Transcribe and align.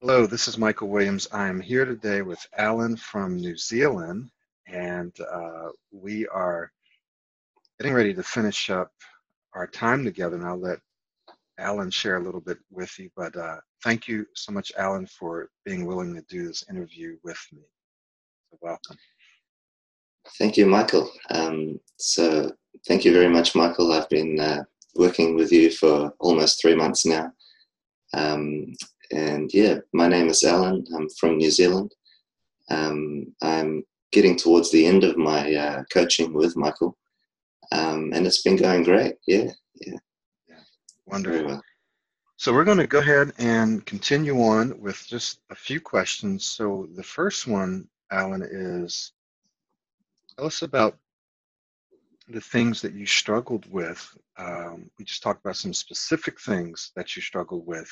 Hello, 0.00 0.26
this 0.26 0.46
is 0.46 0.56
Michael 0.56 0.90
Williams. 0.90 1.26
I'm 1.32 1.60
here 1.60 1.84
today 1.84 2.22
with 2.22 2.46
Alan 2.56 2.96
from 2.96 3.36
New 3.36 3.56
Zealand, 3.56 4.30
and 4.68 5.12
uh, 5.20 5.70
we 5.90 6.24
are 6.28 6.70
getting 7.80 7.94
ready 7.94 8.14
to 8.14 8.22
finish 8.22 8.70
up 8.70 8.92
our 9.54 9.66
time 9.66 10.04
together. 10.04 10.36
And 10.36 10.46
I'll 10.46 10.56
let 10.56 10.78
Alan 11.58 11.90
share 11.90 12.18
a 12.18 12.22
little 12.22 12.40
bit 12.40 12.58
with 12.70 12.96
you. 12.96 13.10
But 13.16 13.34
uh, 13.36 13.56
thank 13.82 14.06
you 14.06 14.24
so 14.36 14.52
much, 14.52 14.70
Alan, 14.78 15.04
for 15.04 15.50
being 15.64 15.84
willing 15.84 16.14
to 16.14 16.22
do 16.28 16.46
this 16.46 16.64
interview 16.70 17.16
with 17.24 17.44
me. 17.52 17.62
So 18.52 18.58
welcome. 18.62 18.96
Thank 20.38 20.56
you, 20.56 20.66
Michael. 20.66 21.10
Um, 21.30 21.80
so 21.96 22.52
thank 22.86 23.04
you 23.04 23.12
very 23.12 23.28
much, 23.28 23.56
Michael. 23.56 23.92
I've 23.92 24.08
been 24.08 24.38
uh, 24.38 24.62
working 24.94 25.34
with 25.34 25.50
you 25.50 25.72
for 25.72 26.14
almost 26.20 26.62
three 26.62 26.76
months 26.76 27.04
now. 27.04 27.32
Um, 28.14 28.74
and 29.10 29.52
yeah, 29.52 29.78
my 29.92 30.08
name 30.08 30.28
is 30.28 30.44
Alan. 30.44 30.84
I'm 30.94 31.08
from 31.10 31.38
New 31.38 31.50
Zealand. 31.50 31.94
Um, 32.70 33.34
I'm 33.42 33.84
getting 34.12 34.36
towards 34.36 34.70
the 34.70 34.86
end 34.86 35.04
of 35.04 35.16
my 35.16 35.54
uh, 35.54 35.84
coaching 35.92 36.32
with 36.32 36.56
Michael, 36.56 36.96
um, 37.72 38.12
and 38.12 38.26
it's 38.26 38.42
been 38.42 38.56
going 38.56 38.84
great. 38.84 39.14
Yeah, 39.26 39.50
yeah, 39.74 39.98
yeah. 40.48 40.60
wonderful. 41.06 41.46
Well. 41.46 41.62
So 42.36 42.52
we're 42.52 42.64
going 42.64 42.78
to 42.78 42.86
go 42.86 43.00
ahead 43.00 43.32
and 43.38 43.84
continue 43.84 44.40
on 44.42 44.78
with 44.80 45.04
just 45.06 45.40
a 45.50 45.56
few 45.56 45.80
questions. 45.80 46.44
So 46.44 46.88
the 46.94 47.02
first 47.02 47.48
one, 47.48 47.88
Alan, 48.12 48.46
is 48.48 49.12
tell 50.36 50.46
us 50.46 50.62
about 50.62 50.96
the 52.28 52.40
things 52.40 52.80
that 52.82 52.92
you 52.92 53.06
struggled 53.06 53.70
with. 53.72 54.16
Um, 54.36 54.88
we 54.98 55.04
just 55.04 55.22
talked 55.22 55.44
about 55.44 55.56
some 55.56 55.74
specific 55.74 56.40
things 56.40 56.92
that 56.94 57.16
you 57.16 57.22
struggled 57.22 57.66
with 57.66 57.90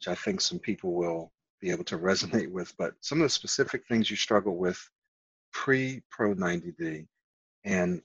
which 0.00 0.08
I 0.08 0.14
think 0.14 0.40
some 0.40 0.58
people 0.58 0.94
will 0.94 1.30
be 1.60 1.70
able 1.70 1.84
to 1.84 1.98
resonate 1.98 2.50
with, 2.50 2.74
but 2.78 2.94
some 3.02 3.18
of 3.18 3.24
the 3.24 3.28
specific 3.28 3.86
things 3.86 4.10
you 4.10 4.16
struggle 4.16 4.56
with 4.56 4.88
pre 5.52 6.00
Pro 6.10 6.34
90D 6.34 7.06
and 7.64 8.00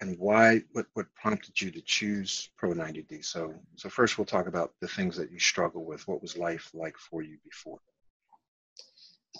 and 0.00 0.18
why 0.18 0.62
what, 0.72 0.86
what 0.92 1.06
prompted 1.14 1.60
you 1.60 1.70
to 1.70 1.80
choose 1.80 2.50
Pro 2.58 2.74
90D. 2.74 3.24
So 3.24 3.54
so 3.76 3.88
first 3.88 4.18
we'll 4.18 4.26
talk 4.26 4.48
about 4.48 4.72
the 4.82 4.88
things 4.88 5.16
that 5.16 5.32
you 5.32 5.38
struggle 5.38 5.84
with. 5.86 6.06
What 6.06 6.20
was 6.20 6.36
life 6.36 6.70
like 6.74 6.98
for 6.98 7.22
you 7.22 7.38
before? 7.42 7.78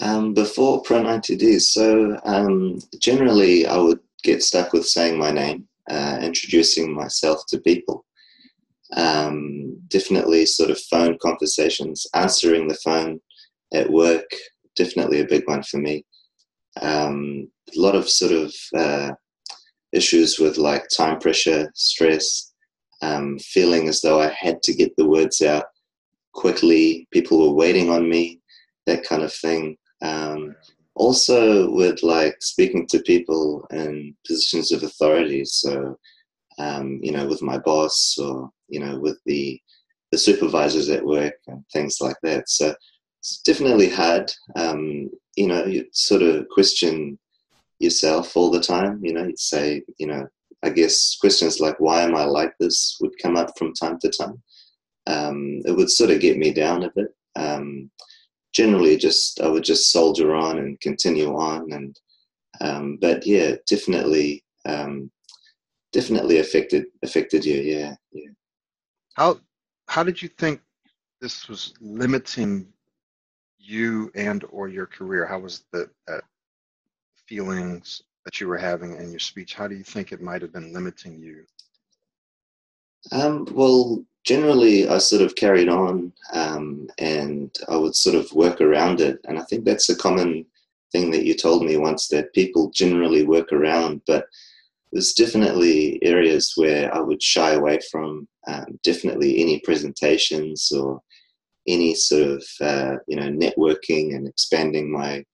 Um, 0.00 0.32
before 0.32 0.80
Pro 0.82 1.02
90D, 1.02 1.60
so 1.60 2.18
um, 2.24 2.78
generally 2.98 3.66
I 3.66 3.76
would 3.76 4.00
get 4.22 4.42
stuck 4.42 4.72
with 4.72 4.86
saying 4.86 5.18
my 5.18 5.32
name, 5.32 5.68
uh, 5.90 6.18
introducing 6.22 6.94
myself 6.94 7.44
to 7.48 7.60
people 7.60 8.06
um, 8.96 9.78
definitely 9.88 10.46
sort 10.46 10.70
of 10.70 10.80
phone 10.90 11.18
conversations, 11.20 12.06
answering 12.14 12.68
the 12.68 12.78
phone 12.84 13.20
at 13.72 13.90
work, 13.90 14.28
definitely 14.76 15.20
a 15.20 15.26
big 15.26 15.46
one 15.46 15.62
for 15.62 15.78
me. 15.78 16.04
Um, 16.80 17.50
a 17.76 17.80
lot 17.80 17.94
of 17.94 18.08
sort 18.08 18.32
of 18.32 18.54
uh, 18.76 19.12
issues 19.92 20.38
with 20.38 20.58
like 20.58 20.88
time 20.88 21.18
pressure, 21.18 21.70
stress, 21.74 22.52
um, 23.02 23.38
feeling 23.38 23.88
as 23.88 24.00
though 24.00 24.20
I 24.20 24.28
had 24.28 24.62
to 24.62 24.74
get 24.74 24.94
the 24.96 25.08
words 25.08 25.42
out 25.42 25.66
quickly. 26.32 27.06
People 27.12 27.38
were 27.40 27.54
waiting 27.54 27.90
on 27.90 28.08
me, 28.08 28.40
that 28.86 29.04
kind 29.04 29.22
of 29.22 29.32
thing. 29.32 29.76
Um, 30.02 30.54
also, 30.94 31.70
with 31.70 32.02
like 32.02 32.36
speaking 32.40 32.86
to 32.88 33.00
people 33.00 33.66
in 33.70 34.14
positions 34.26 34.72
of 34.72 34.82
authority. 34.82 35.44
So, 35.44 35.96
um, 36.58 37.00
you 37.02 37.12
know, 37.12 37.26
with 37.26 37.42
my 37.42 37.58
boss 37.58 38.16
or 38.18 38.50
you 38.68 38.80
know, 38.80 38.98
with 38.98 39.18
the 39.26 39.60
the 40.10 40.18
supervisors 40.18 40.88
at 40.88 41.04
work 41.04 41.34
and 41.46 41.64
things 41.72 41.98
like 42.00 42.16
that. 42.22 42.48
So 42.48 42.74
it's 43.20 43.42
definitely 43.42 43.90
hard. 43.90 44.32
Um, 44.56 45.10
you 45.36 45.46
know, 45.46 45.64
you 45.66 45.86
sort 45.92 46.22
of 46.22 46.48
question 46.48 47.18
yourself 47.78 48.36
all 48.36 48.50
the 48.50 48.60
time. 48.60 49.00
You 49.04 49.12
know, 49.12 49.24
you'd 49.24 49.38
say, 49.38 49.82
you 49.98 50.06
know, 50.06 50.26
I 50.62 50.70
guess 50.70 51.16
questions 51.20 51.60
like 51.60 51.78
"Why 51.78 52.02
am 52.02 52.14
I 52.14 52.24
like 52.24 52.52
this?" 52.58 52.96
would 53.00 53.18
come 53.22 53.36
up 53.36 53.56
from 53.56 53.74
time 53.74 53.98
to 54.00 54.10
time. 54.10 54.42
Um, 55.06 55.62
it 55.64 55.72
would 55.72 55.90
sort 55.90 56.10
of 56.10 56.20
get 56.20 56.38
me 56.38 56.52
down 56.52 56.82
a 56.82 56.90
bit. 56.94 57.14
Um, 57.36 57.90
generally, 58.52 58.96
just 58.96 59.40
I 59.40 59.48
would 59.48 59.64
just 59.64 59.92
soldier 59.92 60.34
on 60.34 60.58
and 60.58 60.80
continue 60.80 61.34
on, 61.36 61.72
and 61.72 61.98
um, 62.60 62.98
but 63.00 63.26
yeah, 63.26 63.54
definitely, 63.68 64.44
um, 64.66 65.10
definitely 65.98 66.38
affected 66.38 66.86
affected 67.02 67.44
you. 67.44 67.60
Yeah, 67.60 67.94
yeah. 68.12 68.30
How 69.14 69.40
how 69.88 70.02
did 70.02 70.20
you 70.22 70.28
think 70.28 70.60
this 71.20 71.48
was 71.48 71.74
limiting 71.80 72.68
you 73.58 74.10
and 74.14 74.44
or 74.50 74.68
your 74.68 74.86
career? 74.86 75.26
How 75.26 75.40
was 75.40 75.64
the 75.72 75.90
feelings 77.26 78.02
that 78.24 78.40
you 78.40 78.46
were 78.48 78.58
having 78.58 78.96
in 78.96 79.10
your 79.10 79.18
speech? 79.18 79.54
How 79.54 79.66
do 79.66 79.74
you 79.74 79.84
think 79.84 80.12
it 80.12 80.22
might 80.22 80.42
have 80.42 80.52
been 80.52 80.72
limiting 80.72 81.18
you? 81.18 81.44
Um, 83.12 83.46
well, 83.52 84.04
generally, 84.24 84.88
I 84.88 84.98
sort 84.98 85.22
of 85.22 85.34
carried 85.34 85.68
on 85.68 86.12
um, 86.32 86.88
and 86.98 87.50
I 87.68 87.76
would 87.76 87.96
sort 87.96 88.16
of 88.16 88.32
work 88.32 88.60
around 88.60 89.00
it. 89.00 89.18
And 89.24 89.38
I 89.38 89.42
think 89.42 89.64
that's 89.64 89.88
a 89.88 89.96
common 89.96 90.46
thing 90.92 91.10
that 91.10 91.24
you 91.24 91.34
told 91.34 91.64
me 91.64 91.76
once 91.76 92.08
that 92.08 92.32
people 92.34 92.70
generally 92.70 93.24
work 93.24 93.52
around. 93.52 94.02
But 94.06 94.26
there's 94.92 95.12
definitely 95.12 95.98
areas 96.02 96.52
where 96.56 96.94
I 96.94 97.00
would 97.00 97.22
shy 97.22 97.52
away 97.52 97.78
from. 97.90 98.26
Um, 98.46 98.78
definitely 98.82 99.40
any 99.40 99.60
presentations 99.60 100.72
or 100.72 101.00
any 101.66 101.94
sort 101.94 102.30
of 102.30 102.44
uh, 102.60 102.96
you 103.06 103.16
know 103.16 103.30
networking 103.30 104.14
and 104.14 104.26
expanding 104.26 104.90
my 104.90 105.24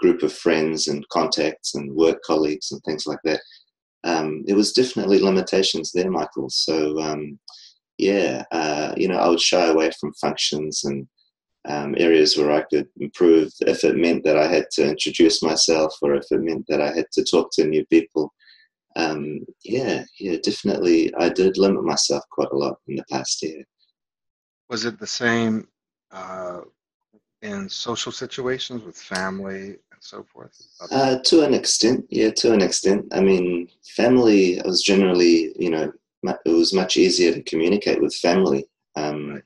group 0.00 0.22
of 0.22 0.32
friends 0.32 0.88
and 0.88 1.08
contacts 1.08 1.74
and 1.74 1.94
work 1.94 2.22
colleagues 2.22 2.72
and 2.72 2.82
things 2.82 3.06
like 3.06 3.20
that. 3.24 3.40
Um, 4.04 4.44
it 4.48 4.54
was 4.54 4.72
definitely 4.72 5.20
limitations 5.20 5.92
there, 5.92 6.10
Michael. 6.10 6.50
So 6.50 7.00
um, 7.00 7.38
yeah, 7.98 8.44
uh, 8.50 8.94
you 8.96 9.08
know, 9.08 9.18
I 9.18 9.28
would 9.28 9.40
shy 9.40 9.66
away 9.66 9.90
from 10.00 10.12
functions 10.14 10.84
and 10.84 11.06
um, 11.68 11.94
areas 11.98 12.36
where 12.36 12.50
I 12.50 12.62
could 12.62 12.88
improve 13.00 13.52
if 13.60 13.84
it 13.84 13.96
meant 13.96 14.24
that 14.24 14.36
I 14.36 14.48
had 14.48 14.66
to 14.72 14.88
introduce 14.88 15.42
myself 15.42 15.94
or 16.02 16.14
if 16.14 16.24
it 16.30 16.40
meant 16.40 16.66
that 16.68 16.80
I 16.80 16.92
had 16.92 17.06
to 17.12 17.24
talk 17.24 17.50
to 17.52 17.64
new 17.64 17.84
people 17.86 18.32
um, 18.96 19.40
yeah, 19.64 20.04
yeah, 20.18 20.36
definitely. 20.42 21.12
I 21.14 21.28
did 21.28 21.58
limit 21.58 21.84
myself 21.84 22.22
quite 22.30 22.50
a 22.52 22.56
lot 22.56 22.78
in 22.88 22.96
the 22.96 23.04
past 23.10 23.42
year. 23.42 23.64
Was 24.68 24.84
it 24.84 24.98
the 24.98 25.06
same 25.06 25.68
uh, 26.10 26.60
in 27.42 27.68
social 27.68 28.12
situations 28.12 28.84
with 28.84 28.96
family 28.96 29.66
and 29.66 30.00
so 30.00 30.24
forth? 30.24 30.60
Uh, 30.90 31.18
to 31.24 31.42
an 31.42 31.54
extent, 31.54 32.04
yeah, 32.10 32.30
to 32.30 32.52
an 32.52 32.62
extent. 32.62 33.06
I 33.12 33.20
mean, 33.20 33.68
family 33.96 34.60
I 34.60 34.66
was 34.66 34.82
generally, 34.82 35.52
you 35.58 35.70
know, 35.70 35.92
it 36.24 36.50
was 36.50 36.72
much 36.72 36.96
easier 36.96 37.32
to 37.32 37.42
communicate 37.42 38.00
with 38.00 38.14
family. 38.14 38.64
Um, 38.96 39.34
right. 39.34 39.42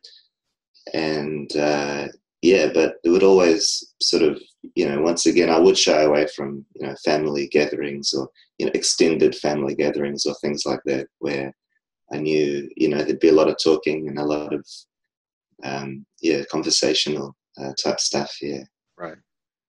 And 0.95 1.57
uh, 1.57 2.09
yeah, 2.43 2.69
but 2.73 2.97
it 3.03 3.11
would 3.11 3.23
always 3.23 3.93
sort 4.01 4.23
of, 4.23 4.41
you 4.75 4.89
know, 4.89 5.01
once 5.01 5.27
again, 5.27 5.51
I 5.51 5.59
would 5.59 5.77
shy 5.77 6.03
away 6.03 6.29
from, 6.37 6.65
you 6.75 6.87
know, 6.87 6.95
family 7.05 7.49
gatherings 7.49 8.13
or, 8.15 8.29
you 8.59 8.67
know, 8.67 8.73
extended 8.75 9.35
family 9.35 9.75
gatherings 9.75 10.27
or 10.27 10.35
things 10.35 10.65
like 10.67 10.81
that, 10.87 11.07
where 11.19 11.53
I 12.13 12.19
knew, 12.19 12.69
you 12.77 12.89
know, 12.89 13.03
there'd 13.03 13.21
be 13.21 13.29
a 13.29 13.33
lot 13.33 13.49
of 13.49 13.57
talking 13.63 14.09
and 14.09 14.19
a 14.19 14.25
lot 14.25 14.53
of, 14.53 14.67
um, 15.65 16.07
yeah, 16.21 16.43
conversational 16.51 17.35
uh, 17.61 17.73
type 17.83 18.01
stuff. 18.01 18.33
Yeah. 18.41 18.63
Right. 18.97 19.19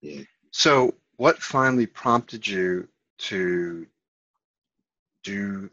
Yeah. 0.01 0.21
So, 0.51 0.93
what 1.17 1.41
finally 1.41 1.87
prompted 1.87 2.47
you 2.47 2.87
to 3.19 3.87
do 5.23 5.69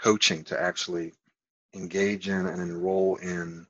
coaching 0.00 0.42
to 0.44 0.60
actually 0.60 1.12
engage 1.74 2.28
in 2.28 2.46
and 2.46 2.60
enroll 2.60 3.16
in 3.16 3.66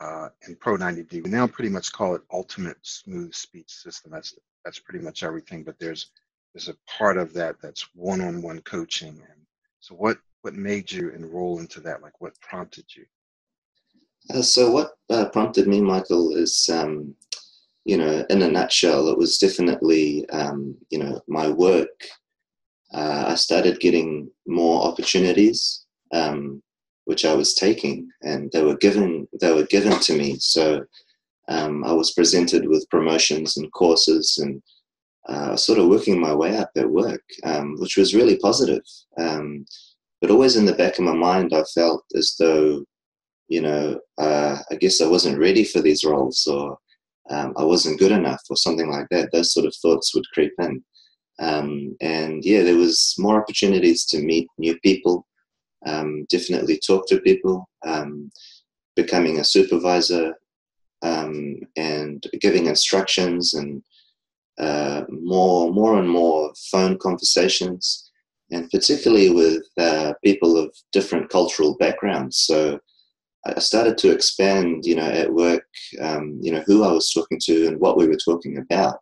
uh, 0.00 0.28
in 0.46 0.54
Pro 0.56 0.76
90D. 0.76 1.24
We 1.24 1.30
now 1.30 1.46
pretty 1.46 1.70
much 1.70 1.92
call 1.92 2.14
it 2.14 2.22
Ultimate 2.32 2.76
Smooth 2.82 3.34
Speech 3.34 3.70
System. 3.70 4.10
That's 4.12 4.34
that's 4.64 4.78
pretty 4.78 5.04
much 5.04 5.22
everything. 5.22 5.64
But 5.64 5.78
there's 5.78 6.10
there's 6.52 6.68
a 6.68 6.76
part 6.86 7.18
of 7.18 7.32
that 7.34 7.56
that's 7.62 7.88
one-on-one 7.94 8.60
coaching. 8.62 9.20
And 9.30 9.40
so, 9.80 9.94
what 9.94 10.18
what 10.42 10.54
made 10.54 10.90
you 10.90 11.10
enroll 11.10 11.58
into 11.58 11.80
that? 11.80 12.02
Like, 12.02 12.20
what 12.20 12.40
prompted 12.40 12.84
you? 12.94 13.04
Uh, 14.32 14.42
so, 14.42 14.70
what 14.70 14.92
uh, 15.10 15.28
prompted 15.30 15.66
me, 15.66 15.80
Michael, 15.80 16.36
is 16.36 16.68
um, 16.72 17.14
you 17.84 17.96
know, 17.96 18.24
in 18.30 18.42
a 18.42 18.50
nutshell, 18.50 19.08
it 19.08 19.18
was 19.18 19.38
definitely 19.38 20.28
um, 20.30 20.76
you 20.90 20.98
know 20.98 21.20
my 21.28 21.48
work. 21.48 21.88
Uh, 22.92 23.24
I 23.28 23.34
started 23.34 23.80
getting 23.80 24.30
more 24.46 24.82
opportunities. 24.82 25.84
Um, 26.12 26.62
which 27.08 27.24
I 27.24 27.32
was 27.32 27.54
taking, 27.54 28.10
and 28.20 28.52
they 28.52 28.62
were 28.62 28.76
given 28.76 29.26
they 29.40 29.50
were 29.50 29.64
given 29.64 29.98
to 29.98 30.12
me. 30.14 30.36
So 30.40 30.84
um, 31.48 31.82
I 31.82 31.92
was 31.94 32.12
presented 32.12 32.68
with 32.68 32.90
promotions 32.90 33.56
and 33.56 33.72
courses, 33.72 34.36
and 34.36 34.62
uh, 35.28 35.56
sort 35.56 35.78
of 35.78 35.88
working 35.88 36.20
my 36.20 36.34
way 36.34 36.56
up 36.56 36.70
at 36.76 36.90
work, 36.90 37.22
um, 37.44 37.76
which 37.78 37.96
was 37.96 38.14
really 38.14 38.38
positive. 38.38 38.82
Um, 39.18 39.66
but 40.20 40.30
always 40.30 40.56
in 40.56 40.66
the 40.66 40.74
back 40.74 40.98
of 40.98 41.04
my 41.04 41.14
mind, 41.14 41.52
I 41.54 41.62
felt 41.74 42.04
as 42.14 42.34
though 42.38 42.84
you 43.48 43.62
know, 43.62 43.98
uh, 44.18 44.58
I 44.70 44.74
guess 44.76 45.00
I 45.00 45.08
wasn't 45.08 45.38
ready 45.38 45.64
for 45.64 45.80
these 45.80 46.04
roles 46.04 46.46
or 46.46 46.78
um, 47.30 47.54
I 47.56 47.64
wasn't 47.64 47.98
good 47.98 48.12
enough 48.12 48.42
or 48.48 48.56
something 48.56 48.90
like 48.90 49.06
that. 49.10 49.30
Those 49.32 49.52
sort 49.52 49.66
of 49.66 49.74
thoughts 49.76 50.14
would 50.14 50.24
creep 50.32 50.52
in. 50.60 50.84
Um, 51.40 51.96
and 52.00 52.44
yeah, 52.44 52.62
there 52.62 52.76
was 52.76 53.14
more 53.18 53.40
opportunities 53.40 54.04
to 54.06 54.20
meet 54.20 54.48
new 54.58 54.78
people, 54.80 55.26
um, 55.86 56.26
definitely 56.28 56.78
talk 56.78 57.06
to 57.08 57.20
people, 57.20 57.68
um, 57.86 58.30
becoming 58.96 59.38
a 59.38 59.44
supervisor 59.44 60.34
and 61.02 62.26
giving 62.40 62.66
instructions 62.66 63.54
and 63.54 63.82
uh, 64.58 65.04
more, 65.08 65.72
more 65.72 65.98
and 65.98 66.08
more 66.08 66.52
phone 66.70 66.98
conversations, 66.98 68.10
and 68.50 68.68
particularly 68.70 69.30
with 69.30 69.62
uh, 69.78 70.12
people 70.24 70.56
of 70.56 70.74
different 70.92 71.28
cultural 71.30 71.76
backgrounds. 71.76 72.38
So 72.38 72.80
I 73.46 73.60
started 73.60 73.96
to 73.98 74.10
expand, 74.10 74.84
you 74.84 74.96
know, 74.96 75.08
at 75.08 75.32
work, 75.32 75.64
um, 76.00 76.38
you 76.42 76.52
know, 76.52 76.62
who 76.66 76.84
I 76.84 76.92
was 76.92 77.12
talking 77.12 77.38
to 77.44 77.68
and 77.68 77.80
what 77.80 77.96
we 77.96 78.06
were 78.06 78.16
talking 78.16 78.58
about, 78.58 78.98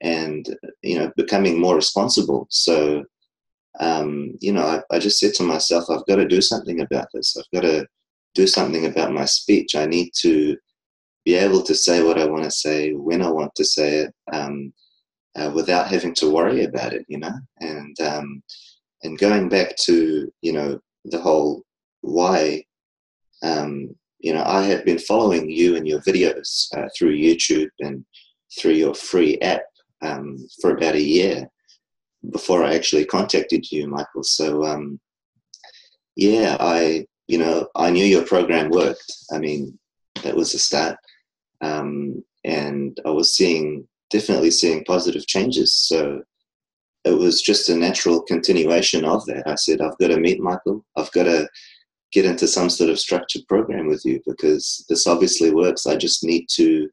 and 0.00 0.46
you 0.82 0.98
know, 0.98 1.12
becoming 1.16 1.60
more 1.60 1.76
responsible. 1.76 2.46
So, 2.50 3.04
um, 3.80 4.32
you 4.40 4.52
know, 4.52 4.62
I, 4.62 4.96
I 4.96 4.98
just 4.98 5.18
said 5.18 5.34
to 5.34 5.42
myself, 5.42 5.84
I've 5.90 6.06
got 6.06 6.16
to 6.16 6.26
do 6.26 6.40
something 6.40 6.80
about 6.80 7.08
this. 7.12 7.36
I've 7.36 7.50
got 7.54 7.68
to 7.68 7.86
do 8.34 8.46
something 8.46 8.86
about 8.86 9.12
my 9.12 9.24
speech. 9.24 9.74
I 9.74 9.86
need 9.86 10.10
to 10.20 10.56
be 11.24 11.34
able 11.34 11.62
to 11.62 11.74
say 11.74 12.02
what 12.02 12.18
I 12.18 12.26
want 12.26 12.44
to 12.44 12.50
say 12.50 12.92
when 12.92 13.20
I 13.20 13.30
want 13.30 13.54
to 13.56 13.64
say 13.64 13.98
it, 13.98 14.14
um, 14.32 14.72
uh, 15.36 15.50
without 15.54 15.88
having 15.88 16.14
to 16.14 16.30
worry 16.30 16.64
about 16.64 16.92
it, 16.92 17.04
you 17.08 17.18
know. 17.18 17.34
And 17.60 17.98
um, 18.00 18.42
and 19.02 19.18
going 19.18 19.48
back 19.48 19.76
to 19.84 20.32
you 20.42 20.52
know 20.52 20.80
the 21.04 21.20
whole 21.20 21.62
why 22.00 22.64
um, 23.42 23.94
you 24.18 24.32
know, 24.32 24.42
I 24.44 24.62
have 24.64 24.84
been 24.84 24.98
following 24.98 25.50
you 25.50 25.76
and 25.76 25.86
your 25.86 26.00
videos 26.00 26.66
uh, 26.76 26.88
through 26.96 27.16
YouTube 27.16 27.68
and 27.80 28.04
through 28.58 28.72
your 28.72 28.94
free 28.94 29.38
app 29.40 29.62
um, 30.02 30.38
for 30.60 30.70
about 30.72 30.94
a 30.94 31.00
year 31.00 31.48
before 32.30 32.64
I 32.64 32.74
actually 32.74 33.04
contacted 33.04 33.70
you, 33.70 33.86
Michael. 33.88 34.24
So, 34.24 34.64
um, 34.64 34.98
yeah, 36.16 36.56
I, 36.58 37.06
you 37.28 37.38
know, 37.38 37.68
I 37.76 37.90
knew 37.90 38.04
your 38.04 38.24
program 38.24 38.70
worked. 38.70 39.12
I 39.30 39.38
mean, 39.38 39.78
that 40.22 40.34
was 40.34 40.54
a 40.54 40.58
start. 40.58 40.96
Um, 41.60 42.24
and 42.44 42.98
I 43.04 43.10
was 43.10 43.34
seeing, 43.34 43.86
definitely 44.10 44.50
seeing 44.50 44.84
positive 44.84 45.26
changes. 45.26 45.72
So 45.74 46.22
it 47.04 47.16
was 47.16 47.42
just 47.42 47.68
a 47.68 47.76
natural 47.76 48.22
continuation 48.22 49.04
of 49.04 49.24
that. 49.26 49.46
I 49.46 49.54
said, 49.54 49.80
I've 49.80 49.98
got 49.98 50.08
to 50.08 50.18
meet 50.18 50.40
Michael. 50.40 50.84
I've 50.96 51.12
got 51.12 51.24
to 51.24 51.48
get 52.12 52.24
into 52.24 52.46
some 52.48 52.70
sort 52.70 52.90
of 52.90 52.98
structured 52.98 53.42
program 53.48 53.86
with 53.86 54.04
you 54.04 54.20
because 54.26 54.84
this 54.88 55.06
obviously 55.06 55.52
works. 55.52 55.86
I 55.86 55.96
just 55.96 56.24
need 56.24 56.46
to 56.52 56.88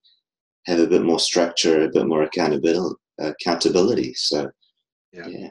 have 0.65 0.80
a 0.80 0.88
bit 0.88 1.04
more 1.04 1.19
structure, 1.19 1.83
a 1.83 1.89
bit 1.89 2.06
more 2.06 2.24
accountability. 2.24 2.95
Accountability. 3.19 4.13
So, 4.16 4.50
yeah. 5.12 5.27
yeah. 5.27 5.50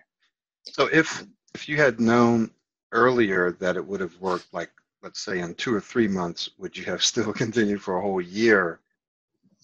So 0.65 0.89
if 0.93 1.25
if 1.55 1.69
you 1.69 1.77
had 1.77 2.01
known 2.01 2.51
earlier 2.93 3.53
that 3.61 3.77
it 3.77 3.87
would 3.87 4.01
have 4.01 4.19
worked, 4.21 4.53
like 4.53 4.71
let's 5.03 5.23
say 5.23 5.41
in 5.41 5.55
two 5.55 5.75
or 5.75 5.81
three 5.81 6.09
months, 6.09 6.51
would 6.59 6.77
you 6.77 6.85
have 6.85 7.03
still 7.03 7.33
continued 7.45 7.83
for 7.83 7.97
a 7.97 8.03
whole 8.03 8.21
year 8.21 8.81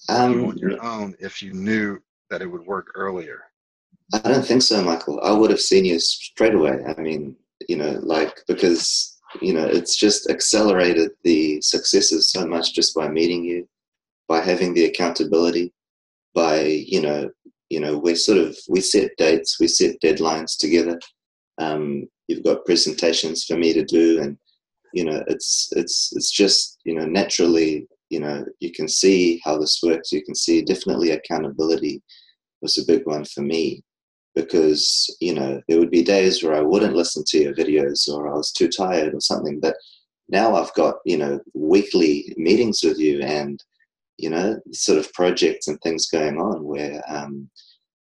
um, 0.09 0.45
on 0.45 0.59
your 0.59 0.83
own 0.83 1.15
if 1.21 1.43
you 1.43 1.53
knew 1.53 1.99
that 2.31 2.43
it 2.43 2.47
would 2.47 2.67
work 2.67 2.93
earlier? 2.95 3.43
I 4.13 4.19
don't 4.19 4.45
think 4.45 4.63
so, 4.63 4.83
Michael. 4.83 5.21
I 5.23 5.33
would 5.33 5.51
have 5.51 5.61
seen 5.61 5.85
you 5.85 5.99
straight 5.99 6.55
away. 6.55 6.79
I 6.87 7.01
mean, 7.01 7.37
you 7.69 7.77
know, 7.77 7.99
like 8.03 8.41
because 8.47 9.19
you 9.43 9.53
know, 9.53 9.67
it's 9.67 9.97
just 9.97 10.31
accelerated 10.31 11.11
the 11.23 11.61
successes 11.61 12.31
so 12.31 12.47
much 12.47 12.75
just 12.75 12.95
by 12.95 13.09
meeting 13.09 13.45
you, 13.45 13.69
by 14.27 14.41
having 14.41 14.73
the 14.73 14.87
accountability, 14.87 15.73
by 16.35 16.63
you 16.63 17.03
know, 17.03 17.31
you 17.69 17.81
know, 17.81 17.99
we 17.99 18.15
sort 18.15 18.39
of 18.39 18.57
we 18.69 18.81
set 18.81 19.11
dates, 19.19 19.61
we 19.61 19.69
set 19.69 20.01
deadlines 20.01 20.57
together. 20.57 20.99
Um, 21.59 22.09
you've 22.29 22.45
got 22.45 22.65
presentations 22.65 23.45
for 23.45 23.57
me 23.57 23.73
to 23.75 23.85
do, 23.85 24.21
and 24.23 24.39
you 24.95 25.05
know, 25.05 25.23
it's 25.27 25.71
it's 25.77 26.13
it's 26.17 26.31
just 26.31 26.79
you 26.85 26.95
know 26.95 27.05
naturally, 27.05 27.87
you 28.11 28.21
know, 28.21 28.45
you 28.61 28.73
can 28.73 28.89
see 28.89 29.41
how 29.45 29.59
this 29.59 29.81
works. 29.83 30.13
You 30.13 30.25
can 30.25 30.35
see 30.35 30.63
definitely 30.63 31.11
accountability 31.11 32.03
was 32.61 32.79
a 32.79 32.87
big 32.87 33.07
one 33.07 33.25
for 33.25 33.43
me 33.43 33.83
because 34.35 35.17
you 35.21 35.35
know 35.35 35.61
there 35.69 35.79
would 35.79 35.91
be 35.91 36.03
days 36.03 36.43
where 36.43 36.55
I 36.55 36.61
wouldn't 36.61 36.97
listen 36.97 37.25
to 37.27 37.39
your 37.39 37.55
videos 37.55 38.09
or 38.09 38.29
I 38.29 38.35
was 38.35 38.53
too 38.53 38.69
tired 38.69 39.15
or 39.15 39.21
something. 39.21 39.61
But 39.61 39.77
now 40.29 40.55
I've 40.55 40.73
got 40.75 40.97
you 41.05 41.19
know 41.19 41.41
weekly 41.55 42.33
meetings 42.37 42.81
with 42.85 42.99
you 42.99 43.21
and 43.23 43.63
you 44.17 44.31
know 44.31 44.59
sort 44.73 44.99
of 44.99 45.13
projects 45.13 45.69
and 45.69 45.81
things 45.81 46.09
going 46.09 46.39
on 46.39 46.65
where 46.65 47.03
um, 47.09 47.49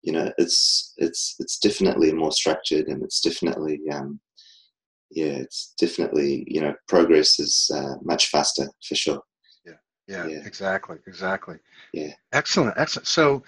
you 0.03 0.13
know 0.13 0.31
it's 0.37 0.93
it's 0.97 1.35
it's 1.39 1.59
definitely 1.59 2.13
more 2.13 2.31
structured 2.31 2.87
and 2.87 3.03
it's 3.03 3.21
definitely 3.21 3.79
um, 3.91 4.19
yeah 5.11 5.37
it's 5.45 5.73
definitely 5.79 6.45
you 6.47 6.61
know 6.61 6.73
progress 6.87 7.39
is 7.39 7.69
uh, 7.73 7.95
much 8.03 8.27
faster 8.29 8.67
for 8.87 8.95
sure. 8.95 9.21
Yeah, 10.07 10.25
exactly, 10.27 10.97
exactly. 11.07 11.57
Yeah, 11.93 12.13
excellent, 12.31 12.75
excellent. 12.77 13.07
So 13.07 13.43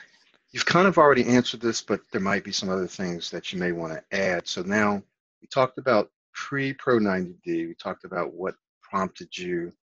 You've 0.52 0.66
kind 0.66 0.88
of 0.88 0.98
already 0.98 1.26
answered 1.26 1.62
this, 1.62 1.82
but 1.82 2.02
there 2.12 2.22
might 2.22 2.44
be 2.44 2.52
some 2.52 2.70
other 2.70 2.88
things 2.88 3.30
that 3.32 3.52
you 3.52 3.60
may 3.60 3.74
want 3.74 3.94
to 3.94 4.18
add. 4.18 4.48
So 4.48 4.62
now 4.62 5.04
we 5.42 5.48
talked 5.48 5.78
about 5.78 6.10
pre-Pro 6.34 7.00
90D. 7.00 7.46
We 7.46 7.76
talked 7.76 8.06
about 8.06 8.34
what 8.34 8.56
prompted 8.82 9.38
you 9.38 9.70
to 9.70 9.76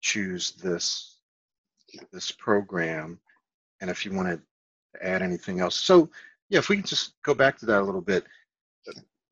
choose 0.00 0.52
this 0.52 1.12
this 2.10 2.32
program, 2.32 3.20
and 3.80 3.88
if 3.88 4.04
you 4.04 4.12
wanted 4.12 4.42
to 4.94 5.06
add 5.06 5.22
anything 5.22 5.60
else. 5.60 5.76
So 5.76 6.10
yeah, 6.48 6.58
if 6.58 6.68
we 6.68 6.76
can 6.76 6.84
just 6.84 7.14
go 7.22 7.34
back 7.34 7.56
to 7.58 7.66
that 7.66 7.80
a 7.80 7.84
little 7.84 8.00
bit. 8.00 8.24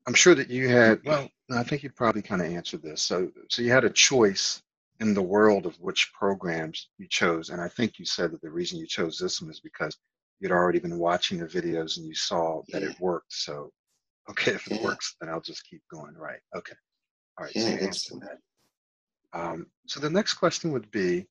I'm 0.07 0.13
sure 0.13 0.33
that 0.35 0.49
you 0.49 0.69
had. 0.69 1.01
Well, 1.05 1.29
I 1.53 1.63
think 1.63 1.83
you 1.83 1.89
probably 1.89 2.21
kind 2.21 2.41
of 2.41 2.47
answered 2.47 2.81
this. 2.81 3.01
So 3.01 3.31
so 3.49 3.61
you 3.61 3.71
had 3.71 3.83
a 3.83 3.89
choice 3.89 4.63
in 5.03 5.13
the 5.13 5.21
world 5.21 5.65
of 5.65 5.79
which 5.79 6.11
programs 6.13 6.89
you 6.97 7.07
chose, 7.07 7.49
and 7.49 7.61
I 7.61 7.67
think 7.67 7.99
you 7.99 8.05
said 8.05 8.31
that 8.31 8.41
the 8.41 8.49
reason 8.49 8.79
you 8.79 8.87
chose 8.87 9.17
this 9.17 9.41
one 9.41 9.51
is 9.51 9.59
because 9.59 9.97
you'd 10.39 10.51
already 10.51 10.79
been 10.79 10.97
watching 10.97 11.37
the 11.39 11.45
videos 11.45 11.97
and 11.97 12.05
you 12.05 12.15
saw 12.15 12.61
that 12.69 12.81
yeah. 12.81 12.89
it 12.89 12.99
worked. 12.99 13.33
So, 13.33 13.71
okay, 14.29 14.51
if 14.51 14.67
it 14.67 14.79
yeah. 14.79 14.83
works, 14.83 15.15
then 15.19 15.29
I'll 15.29 15.41
just 15.41 15.67
keep 15.69 15.81
going. 15.91 16.15
Right. 16.15 16.39
Okay. 16.55 16.75
All 17.37 17.45
right. 17.45 17.55
Yeah, 17.55 17.91
so 17.91 18.19
that. 18.19 18.37
Um, 19.33 19.67
so 19.87 19.99
the 19.99 20.09
next 20.09 20.35
question 20.35 20.71
would 20.71 20.89
be, 20.91 21.27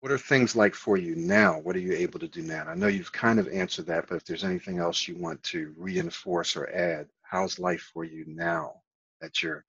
what 0.00 0.12
are 0.12 0.18
things 0.18 0.54
like 0.54 0.74
for 0.74 0.96
you 0.96 1.16
now? 1.16 1.58
What 1.58 1.74
are 1.74 1.80
you 1.80 1.94
able 1.94 2.20
to 2.20 2.28
do 2.28 2.42
now? 2.42 2.64
I 2.68 2.74
know 2.74 2.86
you've 2.86 3.12
kind 3.12 3.40
of 3.40 3.48
answered 3.48 3.86
that, 3.86 4.06
but 4.08 4.16
if 4.16 4.24
there's 4.24 4.44
anything 4.44 4.78
else 4.78 5.08
you 5.08 5.16
want 5.16 5.42
to 5.44 5.74
reinforce 5.76 6.54
or 6.54 6.68
add, 6.68 7.08
how's 7.22 7.58
life 7.58 7.90
for 7.92 8.04
you 8.04 8.24
now 8.28 8.74
that 9.20 9.42
you're 9.42 9.64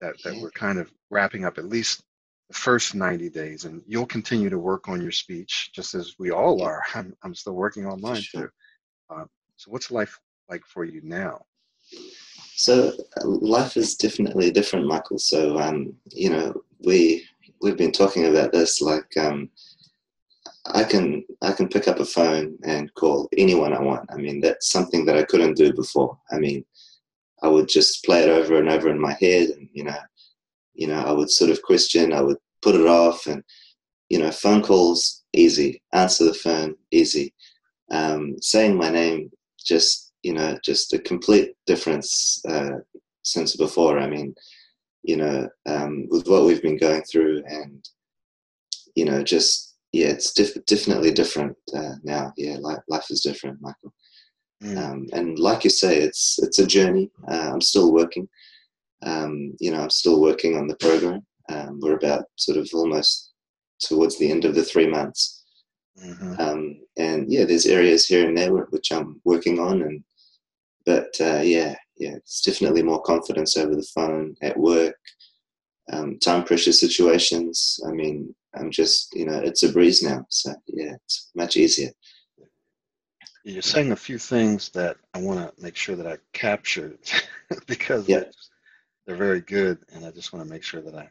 that, 0.00 0.14
that 0.24 0.36
we're 0.36 0.50
kind 0.50 0.78
of 0.78 0.90
wrapping 1.10 1.44
up 1.44 1.58
at 1.58 1.66
least 1.66 2.02
the 2.48 2.54
first 2.54 2.94
90 2.94 3.28
days 3.30 3.64
and 3.64 3.82
you'll 3.86 4.06
continue 4.06 4.48
to 4.48 4.58
work 4.58 4.88
on 4.88 5.02
your 5.02 5.12
speech 5.12 5.70
just 5.74 5.94
as 5.94 6.14
we 6.18 6.30
all 6.30 6.62
are. 6.62 6.82
I'm, 6.94 7.14
I'm 7.22 7.34
still 7.34 7.54
working 7.54 7.86
on 7.86 8.00
mine 8.00 8.22
sure. 8.22 8.42
too 8.42 8.48
uh, 9.10 9.24
so 9.56 9.70
what's 9.70 9.90
life 9.90 10.18
like 10.48 10.64
for 10.66 10.84
you 10.84 11.00
now? 11.02 11.40
So 12.54 12.92
life 13.22 13.76
is 13.76 13.96
definitely 13.96 14.50
different 14.50 14.86
michael. 14.86 15.18
So 15.18 15.58
um, 15.58 15.94
you 16.10 16.30
know 16.30 16.54
we 16.84 17.24
we've 17.62 17.76
been 17.76 17.92
talking 17.92 18.26
about 18.26 18.52
this 18.52 18.80
like 18.80 19.16
um, 19.16 19.48
i 20.74 20.84
can 20.84 21.24
i 21.42 21.52
can 21.52 21.68
pick 21.68 21.88
up 21.88 22.00
a 22.00 22.04
phone 22.04 22.56
and 22.64 22.92
call 22.94 23.28
anyone 23.36 23.72
i 23.72 23.80
want. 23.80 24.08
I 24.10 24.16
mean 24.16 24.40
that's 24.40 24.70
something 24.70 25.04
that 25.06 25.16
i 25.16 25.22
couldn't 25.22 25.56
do 25.56 25.72
before. 25.72 26.18
I 26.30 26.38
mean 26.38 26.64
i 27.42 27.48
would 27.48 27.68
just 27.68 28.04
play 28.04 28.22
it 28.22 28.28
over 28.28 28.58
and 28.58 28.68
over 28.68 28.88
in 28.88 29.00
my 29.00 29.16
head 29.20 29.50
and 29.50 29.68
you 29.72 29.84
know 29.84 29.96
you 30.76 30.86
know, 30.86 31.02
I 31.02 31.10
would 31.10 31.30
sort 31.30 31.50
of 31.50 31.62
question, 31.62 32.12
I 32.12 32.20
would 32.20 32.36
put 32.62 32.74
it 32.74 32.86
off, 32.86 33.26
and 33.26 33.42
you 34.08 34.18
know, 34.18 34.30
phone 34.30 34.62
calls 34.62 35.24
easy, 35.32 35.82
answer 35.92 36.24
the 36.24 36.34
phone 36.34 36.76
easy, 36.92 37.34
um, 37.90 38.36
saying 38.40 38.76
my 38.76 38.90
name 38.90 39.30
just 39.64 40.12
you 40.22 40.32
know 40.32 40.56
just 40.64 40.92
a 40.92 40.98
complete 40.98 41.54
difference 41.66 42.40
uh, 42.48 42.78
since 43.22 43.56
before. 43.56 43.98
I 43.98 44.06
mean, 44.06 44.34
you 45.02 45.16
know, 45.16 45.48
um, 45.66 46.06
with 46.10 46.28
what 46.28 46.44
we've 46.44 46.62
been 46.62 46.78
going 46.78 47.02
through, 47.02 47.42
and 47.46 47.88
you 48.94 49.06
know, 49.06 49.22
just 49.22 49.76
yeah, 49.92 50.08
it's 50.08 50.32
diff- 50.32 50.64
definitely 50.66 51.10
different 51.10 51.56
uh, 51.74 51.94
now. 52.04 52.32
Yeah, 52.36 52.56
life, 52.60 52.80
life 52.88 53.06
is 53.10 53.22
different, 53.22 53.60
Michael. 53.60 53.92
Mm. 54.62 54.76
Um, 54.78 55.06
and 55.12 55.38
like 55.38 55.64
you 55.64 55.70
say, 55.70 55.98
it's 55.98 56.38
it's 56.42 56.58
a 56.58 56.66
journey. 56.66 57.10
Uh, 57.30 57.50
I'm 57.52 57.60
still 57.60 57.92
working. 57.92 58.28
Um, 59.02 59.54
you 59.60 59.70
know, 59.70 59.82
I'm 59.82 59.90
still 59.90 60.20
working 60.20 60.56
on 60.56 60.66
the 60.66 60.76
program. 60.76 61.26
Um, 61.48 61.78
we're 61.80 61.96
about 61.96 62.24
sort 62.36 62.58
of 62.58 62.68
almost 62.74 63.32
towards 63.80 64.18
the 64.18 64.30
end 64.30 64.44
of 64.44 64.54
the 64.54 64.64
three 64.64 64.88
months. 64.88 65.44
Mm-hmm. 66.02 66.40
Um, 66.40 66.80
and 66.96 67.30
yeah, 67.32 67.44
there's 67.44 67.66
areas 67.66 68.06
here 68.06 68.26
and 68.28 68.36
there 68.36 68.52
which 68.52 68.90
I'm 68.92 69.20
working 69.24 69.58
on, 69.60 69.82
and 69.82 70.04
but 70.84 71.08
uh, 71.20 71.42
yeah, 71.42 71.74
yeah, 71.98 72.16
it's 72.16 72.42
definitely 72.42 72.82
more 72.82 73.02
confidence 73.02 73.56
over 73.56 73.74
the 73.74 73.86
phone 73.94 74.36
at 74.42 74.56
work. 74.58 74.96
um, 75.92 76.18
time 76.18 76.44
pressure 76.44 76.72
situations. 76.72 77.78
I 77.86 77.92
mean, 77.92 78.34
I'm 78.54 78.70
just, 78.70 79.14
you 79.14 79.26
know, 79.26 79.38
it's 79.38 79.62
a 79.62 79.72
breeze 79.72 80.02
now. 80.02 80.26
So 80.30 80.54
yeah, 80.66 80.94
it's 81.04 81.30
much 81.34 81.56
easier. 81.56 81.90
You're 83.46 83.62
saying 83.62 83.92
a 83.92 83.96
few 83.96 84.18
things 84.18 84.70
that 84.70 84.96
I 85.14 85.20
want 85.20 85.38
to 85.38 85.62
make 85.62 85.76
sure 85.76 85.94
that 85.94 86.06
I 86.06 86.18
captured 86.32 86.98
because 87.68 88.08
yeah. 88.08 88.24
they're 89.06 89.14
very 89.14 89.40
good, 89.40 89.78
and 89.94 90.04
I 90.04 90.10
just 90.10 90.32
want 90.32 90.44
to 90.44 90.50
make 90.50 90.64
sure 90.64 90.80
that 90.80 90.96
I, 90.96 91.08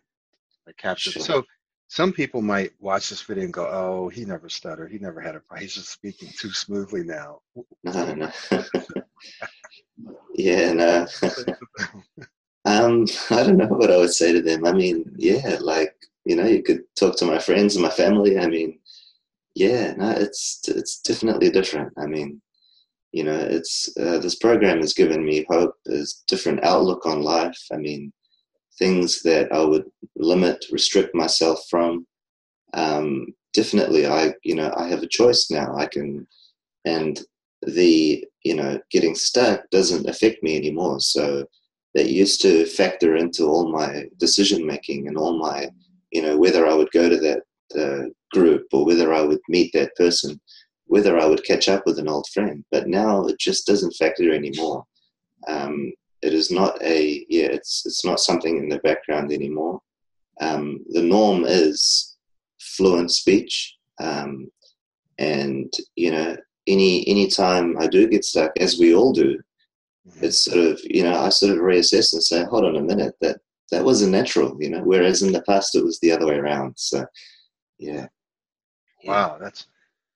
I 0.68 0.72
capture. 0.78 1.12
Sure. 1.12 1.22
So 1.22 1.46
some 1.88 2.12
people 2.12 2.42
might 2.42 2.74
watch 2.82 3.10
this 3.10 3.22
video 3.22 3.46
and 3.46 3.54
go, 3.54 3.70
"Oh, 3.72 4.10
he 4.10 4.26
never 4.26 4.50
stuttered. 4.50 4.92
He 4.92 5.00
never 5.00 5.22
had 5.22 5.36
a. 5.36 5.42
He's 5.58 5.76
just 5.76 5.94
speaking 5.94 6.28
too 6.38 6.52
smoothly 6.52 7.06
now." 7.06 7.40
No, 7.86 8.14
no. 8.14 8.32
yeah, 10.36 10.74
no. 10.74 11.08
um, 12.66 13.06
I 13.30 13.44
don't 13.44 13.56
know 13.56 13.68
what 13.68 13.92
I 13.92 13.98
would 13.98 14.14
say 14.14 14.34
to 14.34 14.42
them. 14.42 14.66
I 14.66 14.74
mean, 14.74 15.10
yeah, 15.16 15.58
like 15.62 15.96
you 16.26 16.36
know, 16.36 16.46
you 16.46 16.64
could 16.64 16.84
talk 16.98 17.16
to 17.20 17.26
my 17.26 17.40
friends 17.40 17.78
and 17.78 17.84
my 17.84 17.92
family. 17.92 18.38
I 18.38 18.48
mean, 18.48 18.78
yeah, 19.56 19.94
no, 19.94 20.12
it's 20.12 20.62
it's 20.68 21.00
definitely 21.00 21.50
different. 21.50 21.94
I 21.98 22.06
mean, 22.06 22.42
you 23.14 23.24
know, 23.24 23.38
it's 23.38 23.90
uh, 23.98 24.20
this 24.20 24.36
program 24.36 24.82
has 24.82 24.94
given 24.94 25.26
me 25.26 25.46
hope. 25.50 25.74
There's 25.86 26.24
different 26.28 26.64
outlook 26.64 27.06
on 27.06 27.22
life. 27.22 27.58
I 27.72 27.78
mean, 27.78 28.12
things 28.78 29.22
that 29.24 29.52
I 29.54 29.64
would 29.64 29.86
limit, 30.18 30.66
restrict 30.72 31.16
myself 31.16 31.62
from. 31.70 32.06
Um, 32.74 33.28
definitely, 33.54 34.06
I 34.06 34.34
you 34.44 34.56
know 34.56 34.74
I 34.76 34.88
have 34.90 35.04
a 35.04 35.08
choice 35.08 35.50
now. 35.50 35.74
I 35.76 35.86
can, 35.86 36.28
and 36.84 37.22
the 37.66 38.26
you 38.44 38.56
know 38.56 38.80
getting 38.92 39.16
stuck 39.16 39.70
doesn't 39.72 40.10
affect 40.10 40.44
me 40.44 40.58
anymore. 40.58 41.00
So 41.00 41.46
that 41.94 42.10
used 42.10 42.42
to 42.42 42.66
factor 42.66 43.16
into 43.16 43.46
all 43.46 43.72
my 43.72 44.08
decision 44.18 44.68
making 44.68 45.08
and 45.08 45.18
all 45.18 45.40
my 45.40 45.70
you 46.12 46.22
know 46.22 46.38
whether 46.38 46.68
I 46.68 46.74
would 46.74 46.92
go 46.92 47.08
to 47.08 47.18
that 47.20 47.44
uh, 47.78 48.10
group 48.32 48.68
or 48.74 48.86
whether 48.86 49.14
I 49.14 49.22
would 49.22 49.42
meet 49.50 49.72
that 49.74 49.96
person, 49.96 50.40
whether 50.86 51.20
I 51.20 51.26
would 51.26 51.44
catch 51.46 51.68
up 51.70 51.84
with 51.86 52.00
an 52.00 52.10
old 52.10 52.28
friend. 52.34 52.64
But 52.72 52.88
now 52.88 53.26
it 53.26 53.40
just 53.40 53.66
doesn't 53.66 53.96
factor 53.96 54.34
anymore. 54.34 54.86
Um, 55.48 55.92
it 56.26 56.34
is 56.34 56.52
not 56.52 56.82
a 56.82 57.26
yeah 57.30 57.46
it's 57.46 57.84
it's 57.86 58.04
not 58.04 58.20
something 58.20 58.58
in 58.58 58.68
the 58.68 58.80
background 58.80 59.32
anymore 59.32 59.80
um, 60.42 60.84
the 60.90 61.02
norm 61.02 61.46
is 61.46 62.18
fluent 62.60 63.12
speech 63.12 63.76
um, 64.02 64.50
and 65.20 65.72
you 65.96 66.12
know 66.12 66.36
any 66.68 67.08
any 67.08 67.28
time 67.28 67.78
i 67.80 67.88
do 67.88 68.08
get 68.08 68.26
stuck 68.26 68.52
as 68.60 68.80
we 68.80 68.96
all 68.96 69.14
do 69.14 69.38
mm-hmm. 70.08 70.26
it's 70.26 70.44
sort 70.44 70.58
of 70.58 70.80
you 70.84 71.04
know 71.04 71.16
i 71.16 71.30
sort 71.30 71.52
of 71.52 71.60
reassess 71.60 72.12
and 72.14 72.24
say 72.24 72.44
hold 72.46 72.66
on 72.66 72.78
a 72.78 72.82
minute 72.82 73.14
that 73.22 73.38
that 73.72 73.86
wasn't 73.86 74.12
natural 74.12 74.58
you 74.60 74.70
know 74.70 74.82
whereas 74.84 75.22
in 75.22 75.32
the 75.32 75.44
past 75.44 75.76
it 75.76 75.84
was 75.84 76.00
the 76.00 76.12
other 76.12 76.26
way 76.26 76.36
around 76.36 76.74
so 76.76 77.06
yeah 77.78 78.08
wow 79.06 79.38
that's 79.40 79.68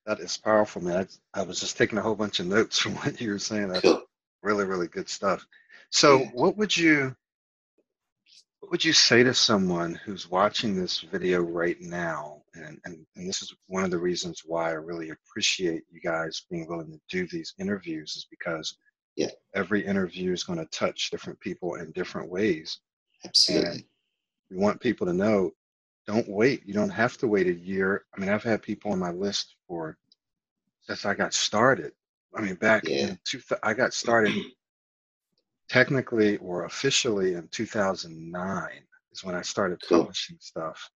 that 0.05 0.19
is 0.19 0.37
powerful 0.37 0.83
man 0.83 1.07
I, 1.33 1.39
I 1.41 1.43
was 1.43 1.59
just 1.59 1.77
taking 1.77 1.97
a 1.97 2.01
whole 2.01 2.15
bunch 2.15 2.39
of 2.39 2.47
notes 2.47 2.77
from 2.79 2.95
what 2.95 3.19
you 3.21 3.31
were 3.31 3.39
saying 3.39 3.69
that's 3.69 3.81
cool. 3.81 4.03
really 4.43 4.65
really 4.65 4.87
good 4.87 5.09
stuff 5.09 5.45
so, 5.91 6.19
Yeah. 6.19 6.25
what 6.33 6.57
would 6.57 6.75
you 6.75 7.15
what 8.59 8.71
would 8.71 8.85
you 8.85 8.93
say 8.93 9.23
to 9.23 9.33
someone 9.33 9.95
who's 9.95 10.29
watching 10.29 10.75
this 10.75 10.99
video 11.01 11.41
right 11.41 11.79
now? 11.81 12.43
And, 12.53 12.79
and 12.85 13.05
and 13.15 13.27
this 13.27 13.41
is 13.41 13.55
one 13.67 13.83
of 13.83 13.91
the 13.91 13.97
reasons 13.97 14.43
why 14.45 14.69
I 14.69 14.73
really 14.73 15.09
appreciate 15.11 15.83
you 15.91 16.01
guys 16.01 16.45
being 16.49 16.67
willing 16.67 16.91
to 16.91 16.99
do 17.09 17.27
these 17.27 17.53
interviews 17.57 18.15
is 18.15 18.27
because 18.29 18.77
Yeah. 19.15 19.29
every 19.55 19.85
interview 19.85 20.31
is 20.33 20.43
going 20.43 20.59
to 20.59 20.65
touch 20.65 21.09
different 21.09 21.39
people 21.39 21.75
in 21.75 21.91
different 21.93 22.29
ways. 22.29 22.79
absolutely 23.25 23.85
We 24.51 24.57
want 24.57 24.81
people 24.81 25.07
to 25.07 25.13
know, 25.13 25.51
don't 26.09 26.27
wait. 26.27 26.65
You 26.65 26.73
don't 26.73 26.89
have 26.89 27.17
to 27.19 27.27
wait 27.27 27.45
a 27.45 27.53
year. 27.53 28.03
I 28.15 28.19
mean, 28.19 28.29
I've 28.29 28.41
had 28.41 28.63
people 28.63 28.91
on 28.91 28.97
my 28.97 29.11
list 29.11 29.53
for 29.67 29.95
since 30.81 31.05
I 31.05 31.13
got 31.13 31.35
started. 31.35 31.91
I 32.35 32.41
mean, 32.41 32.55
back 32.55 32.83
Yeah. 32.87 33.09
in 33.09 33.19
two, 33.25 33.39
I 33.61 33.75
got 33.75 33.93
started 33.93 34.33
technically 35.67 36.37
or 36.37 36.65
officially 36.65 37.35
in 37.35 37.47
2009 37.49 38.87
is 39.11 39.23
when 39.23 39.35
I 39.35 39.43
started 39.43 39.79
Cool. 39.87 39.99
publishing 39.99 40.37
stuff. 40.39 40.89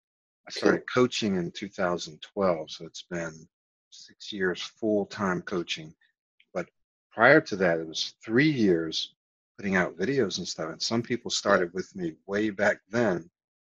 I 0.48 0.52
started 0.52 0.84
coaching 0.92 1.36
in 1.36 1.52
2012, 1.52 2.72
so 2.72 2.86
it's 2.88 3.04
been 3.04 3.48
six 3.92 4.32
years 4.34 4.64
full 4.64 5.06
time 5.06 5.44
coaching. 5.44 5.94
But 6.56 6.68
prior 7.12 7.40
to 7.42 7.56
that, 7.58 7.80
it 7.80 7.88
was 7.88 8.16
three 8.26 8.50
years 8.52 9.14
putting 9.58 9.76
out 9.76 9.96
videos 9.96 10.40
and 10.40 10.48
stuff. 10.48 10.72
And 10.72 10.82
some 10.82 11.04
people 11.04 11.30
started 11.30 11.72
with 11.72 11.96
me 11.96 12.16
way 12.26 12.50
back 12.50 12.80
then. 12.90 13.30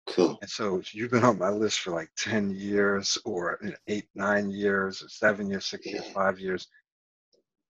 Cool 0.10 0.40
And 0.42 0.50
so 0.50 0.82
you've 0.92 1.12
been 1.12 1.24
on 1.24 1.38
my 1.40 1.50
list 1.50 1.80
for 1.82 1.92
like 1.92 2.10
10 2.18 2.52
years 2.52 3.18
or 3.26 3.58
you 3.62 3.70
know, 3.72 3.76
eight, 3.88 4.08
nine 4.16 4.52
years, 4.52 5.02
or 5.04 5.10
seven 5.10 5.50
years, 5.50 5.66
six 5.66 5.86
years, 5.94 6.06
five 6.14 6.40
years, 6.40 6.68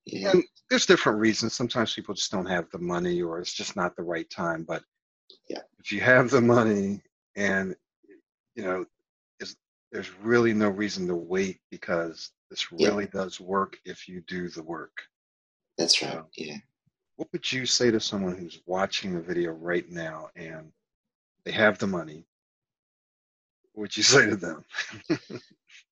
yeah 0.06 0.32
and 0.34 0.44
there's 0.70 0.86
different 0.86 1.20
reasons. 1.20 1.54
Sometimes 1.54 1.94
people 1.94 2.14
just 2.16 2.32
don't 2.32 2.46
have 2.46 2.70
the 2.72 2.80
money 2.80 3.22
or 3.22 3.40
it's 3.40 3.54
just 3.54 3.76
not 3.76 3.96
the 3.96 4.04
right 4.04 4.30
time. 4.30 4.64
But 4.64 4.84
Yeah. 5.50 5.62
if 5.80 5.92
you 5.92 6.02
have 6.02 6.30
the 6.30 6.42
money 6.42 7.02
and 7.36 7.76
you 8.56 8.64
know, 8.64 8.86
there's 9.92 10.14
really 10.20 10.54
no 10.54 10.70
reason 10.70 11.08
to 11.08 11.16
wait 11.16 11.60
because 11.72 12.32
this 12.52 12.72
Yeah. 12.78 12.90
really 12.90 13.08
does 13.08 13.40
work 13.40 13.78
if 13.86 14.08
you 14.08 14.22
do 14.28 14.50
the 14.50 14.64
work. 14.64 14.96
that's 15.78 16.02
right 16.02 16.24
yeah 16.38 16.58
What 17.16 17.30
would 17.34 17.52
you 17.52 17.66
say 17.66 17.92
to 17.92 18.00
someone 18.00 18.38
who's 18.38 18.62
watching 18.66 19.14
the 19.14 19.22
video 19.22 19.52
right 19.52 19.90
now 19.90 20.30
and 20.36 20.72
they 21.46 21.52
have 21.52 21.80
the 21.80 21.88
money? 21.88 22.29
What 23.80 23.84
would 23.84 23.98
you 23.98 24.04
say 24.16 24.30
to 24.30 24.36
them? 24.36 24.66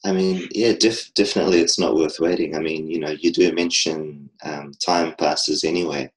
I 0.03 0.11
mean, 0.11 0.49
yeah, 0.51 0.73
def- 0.73 1.13
definitely 1.13 1.61
it's 1.61 1.79
not 1.79 1.95
worth 1.95 2.19
waiting. 2.19 2.53
I 2.53 2.59
mean, 2.59 2.89
you 2.89 2.99
know, 2.99 3.11
you 3.11 3.31
do 3.31 3.53
mention 3.53 4.29
um, 4.43 4.73
time 4.85 5.15
passes 5.15 5.63
anyway. 5.63 6.11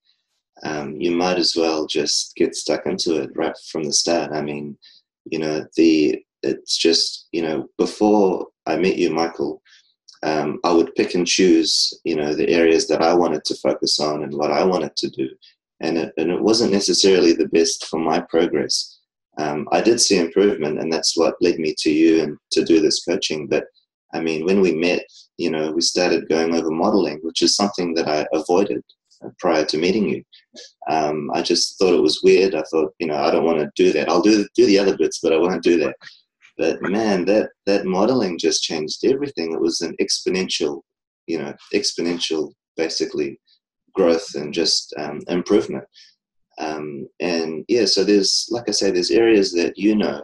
Um, 0.65 1.01
you 1.01 1.13
might 1.13 1.39
as 1.39 1.55
well 1.57 1.87
just 1.87 2.35
get 2.35 2.57
stuck 2.57 2.87
into 2.87 3.23
it 3.23 3.31
right 3.37 3.55
from 3.71 3.85
the 3.85 3.93
start. 3.93 4.33
I 4.33 4.43
mean, 4.43 4.77
you 5.27 5.39
know, 5.39 5.65
the 5.77 6.21
it's 6.43 6.77
just 6.77 7.29
you 7.31 7.43
know 7.43 7.69
before 7.79 8.49
I 8.67 8.77
met 8.77 8.97
you, 8.97 9.11
Michael, 9.11 9.63
um, 10.25 10.59
I 10.65 10.73
would 10.73 10.93
pick 10.97 11.15
and 11.15 11.27
choose 11.27 11.95
you 12.03 12.17
know 12.17 12.35
the 12.35 12.49
areas 12.49 12.89
that 12.89 13.01
I 13.01 13.15
wanted 13.15 13.45
to 13.45 13.55
focus 13.55 14.01
on 14.01 14.25
and 14.25 14.35
what 14.35 14.51
I 14.51 14.65
wanted 14.65 14.97
to 14.97 15.09
do, 15.09 15.29
and 15.79 15.99
it, 15.99 16.15
and 16.17 16.33
it 16.33 16.43
wasn't 16.43 16.73
necessarily 16.73 17.33
the 17.33 17.49
best 17.49 17.87
for 17.87 18.01
my 18.01 18.19
progress. 18.19 19.00
Um, 19.41 19.67
I 19.73 19.81
did 19.81 20.01
see 20.01 20.19
improvement, 20.19 20.79
and 20.81 20.93
that's 20.93 21.17
what 21.17 21.41
led 21.41 21.59
me 21.59 21.75
to 21.79 21.91
you 21.91 22.23
and 22.23 22.37
to 22.53 22.65
do 22.65 22.81
this 22.81 23.03
coaching. 23.05 23.47
But 23.47 23.65
I 24.13 24.21
mean, 24.21 24.45
when 24.45 24.61
we 24.61 24.75
met, 24.75 25.03
you 25.39 25.51
know, 25.51 25.73
we 25.73 25.81
started 25.81 26.29
going 26.29 26.55
over 26.55 26.71
modeling, 26.71 27.21
which 27.23 27.43
is 27.43 27.57
something 27.57 27.95
that 27.95 28.09
I 28.09 28.27
avoided 28.33 28.83
prior 29.39 29.65
to 29.67 29.79
meeting 29.79 30.09
you. 30.09 30.23
Um, 30.89 31.31
I 31.35 31.43
just 31.43 31.79
thought 31.79 31.95
it 31.95 32.03
was 32.03 32.23
weird. 32.23 32.55
I 32.55 32.63
thought, 32.71 32.95
you 32.99 33.07
know, 33.07 33.17
I 33.17 33.31
don't 33.31 33.45
want 33.45 33.59
to 33.59 33.71
do 33.77 33.93
that. 33.93 34.09
I'll 34.09 34.23
do 34.23 34.47
do 34.55 34.67
the 34.67 34.79
other 34.79 34.97
bits, 34.97 35.21
but 35.23 35.33
I 35.33 35.37
won't 35.39 35.63
do 35.63 35.79
that. 35.79 35.95
But 36.59 36.83
man, 36.83 37.25
that 37.27 37.51
that 37.67 37.87
modeling 37.87 38.39
just 38.39 38.63
changed 38.63 39.05
everything. 39.05 39.53
It 39.53 39.61
was 39.61 39.81
an 39.81 39.95
exponential, 40.01 40.83
you 41.27 41.39
know, 41.39 41.55
exponential 41.75 42.53
basically 42.77 43.39
growth 43.95 44.35
and 44.35 44.53
just 44.53 44.95
um, 44.99 45.21
improvement. 45.29 45.85
Um, 46.61 47.09
and 47.21 47.65
yeah, 47.69 47.87
so 47.87 48.05
there's 48.05 48.47
like 48.51 48.69
I 48.69 48.73
say, 48.73 48.91
there's 48.91 49.11
areas 49.11 49.53
that 49.53 49.79
you 49.79 49.97
know 49.97 50.23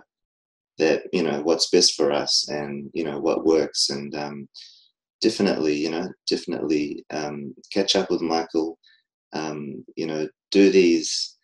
that 0.79 1.05
you 1.13 1.23
know 1.23 1.41
what's 1.43 1.71
best 1.71 1.95
for 1.95 2.13
us 2.13 2.49
and 2.49 2.91
you 2.93 3.03
know 3.03 3.19
what 3.19 3.47
works 3.47 3.89
and 3.89 4.15
um, 4.15 4.49
definitely 5.23 5.75
you 5.75 5.91
know 5.91 6.09
definitely 6.29 7.05
um, 7.11 7.55
catch 7.73 7.97
up 7.97 8.11
with 8.11 8.21
Michael. 8.21 8.79
Um, 9.33 9.85
you 9.97 10.07
know, 10.07 10.29
do 10.51 10.71
these 10.71 11.37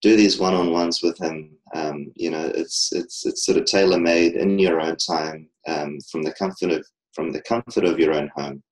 do 0.00 0.16
these 0.16 0.38
one-on-ones 0.38 1.02
with 1.02 1.18
him. 1.18 1.56
Um, 1.74 2.12
you 2.16 2.30
know, 2.30 2.50
it's 2.54 2.92
it's 2.92 3.26
it's 3.26 3.44
sort 3.44 3.58
of 3.58 3.64
tailor-made 3.64 4.34
in 4.34 4.58
your 4.58 4.80
own 4.80 4.96
time 4.96 5.48
um, 5.66 5.98
from 6.10 6.22
the 6.22 6.32
comfort 6.34 6.70
of 6.70 6.86
from 7.12 7.30
the 7.30 7.42
comfort 7.42 7.84
of 7.84 7.98
your 7.98 8.14
own 8.14 8.30
home. 8.36 8.62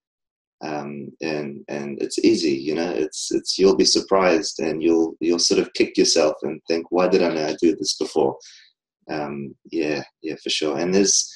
Um, 0.62 1.08
and 1.22 1.64
and 1.68 2.00
it's 2.02 2.18
easy, 2.18 2.52
you 2.52 2.74
know. 2.74 2.90
It's 2.90 3.32
it's 3.32 3.58
you'll 3.58 3.76
be 3.76 3.84
surprised, 3.86 4.60
and 4.60 4.82
you'll 4.82 5.14
you'll 5.20 5.38
sort 5.38 5.60
of 5.60 5.72
kick 5.72 5.96
yourself 5.96 6.36
and 6.42 6.60
think, 6.68 6.86
why 6.90 7.08
did 7.08 7.22
I 7.22 7.54
do 7.60 7.74
this 7.76 7.96
before? 7.96 8.36
Um, 9.10 9.54
yeah, 9.70 10.02
yeah, 10.22 10.34
for 10.42 10.50
sure. 10.50 10.78
And 10.78 10.94
there's, 10.94 11.28